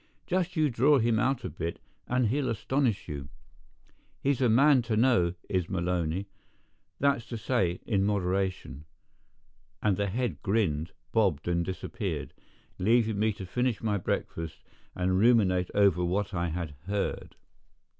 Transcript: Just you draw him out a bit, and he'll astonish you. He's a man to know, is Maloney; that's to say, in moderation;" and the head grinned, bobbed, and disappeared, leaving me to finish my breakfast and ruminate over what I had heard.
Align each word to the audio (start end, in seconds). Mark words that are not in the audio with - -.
Just 0.25 0.55
you 0.55 0.67
draw 0.71 0.97
him 0.97 1.19
out 1.19 1.43
a 1.45 1.49
bit, 1.51 1.77
and 2.07 2.29
he'll 2.29 2.49
astonish 2.49 3.07
you. 3.07 3.29
He's 4.19 4.41
a 4.41 4.49
man 4.49 4.81
to 4.81 4.97
know, 4.97 5.35
is 5.47 5.69
Maloney; 5.69 6.25
that's 6.99 7.23
to 7.27 7.37
say, 7.37 7.81
in 7.85 8.03
moderation;" 8.03 8.85
and 9.79 9.97
the 9.97 10.07
head 10.07 10.41
grinned, 10.41 10.91
bobbed, 11.11 11.47
and 11.47 11.63
disappeared, 11.63 12.33
leaving 12.79 13.19
me 13.19 13.31
to 13.33 13.45
finish 13.45 13.83
my 13.83 13.99
breakfast 13.99 14.63
and 14.95 15.19
ruminate 15.19 15.69
over 15.75 16.03
what 16.03 16.33
I 16.33 16.47
had 16.47 16.71
heard. 16.87 17.35